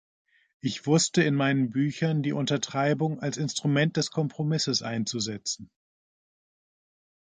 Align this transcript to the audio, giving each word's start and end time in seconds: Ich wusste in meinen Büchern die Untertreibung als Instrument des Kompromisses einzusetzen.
Ich 0.61 0.87
wusste 0.87 1.21
in 1.21 1.35
meinen 1.35 1.69
Büchern 1.69 2.23
die 2.23 2.33
Untertreibung 2.33 3.19
als 3.19 3.37
Instrument 3.37 3.97
des 3.97 4.09
Kompromisses 4.09 4.81
einzusetzen. 4.81 5.69